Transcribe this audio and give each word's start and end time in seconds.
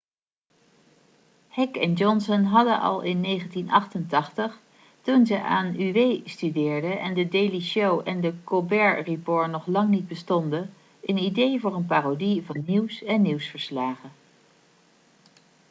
heck 1.47 1.75
en 1.75 1.93
johnson 1.93 2.43
hadden 2.43 2.79
al 2.79 3.01
in 3.01 3.21
1988 3.23 4.59
toen 5.01 5.25
ze 5.25 5.41
aan 5.43 5.75
uw 5.75 6.21
studeerden 6.25 6.99
en 6.99 7.13
the 7.13 7.27
daily 7.27 7.61
show 7.61 8.07
en 8.07 8.21
the 8.21 8.33
colbert 8.43 9.07
report 9.07 9.51
nog 9.51 9.67
lang 9.67 9.89
niet 9.89 10.07
bestonden 10.07 10.73
een 11.01 11.17
idee 11.17 11.59
voor 11.59 11.73
een 11.75 11.85
parodie 11.85 12.43
van 12.45 12.63
nieuws 12.65 13.03
en 13.03 13.21
nieuwsverslagen 13.21 14.11